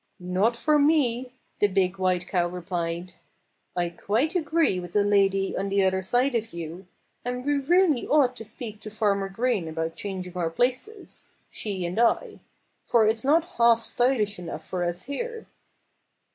"Not 0.19 0.55
for 0.57 0.79
me!" 0.79 1.31
the 1.59 1.67
big 1.67 1.97
white 1.99 2.27
cow 2.27 2.47
replied. 2.47 3.13
"I 3.75 3.89
quite 3.91 4.33
agree 4.33 4.79
with 4.79 4.93
the 4.93 5.03
lady 5.03 5.55
on 5.55 5.69
the 5.69 5.83
other 5.83 6.01
side 6.01 6.33
of 6.33 6.53
you. 6.53 6.87
And 7.23 7.45
we 7.45 7.57
really 7.59 8.07
ought 8.07 8.35
to 8.37 8.43
speak 8.43 8.79
to 8.81 8.89
Farmer 8.89 9.29
Green 9.29 9.67
about 9.67 9.95
changing 9.95 10.35
our 10.35 10.49
places 10.49 11.27
she 11.51 11.85
and 11.85 11.99
I. 11.99 12.39
For 12.87 13.05
it's 13.07 13.23
not 13.23 13.43
half 13.59 13.81
stylish 13.81 14.39
enough 14.39 14.65
for 14.65 14.83
us 14.83 15.03
here." 15.03 15.45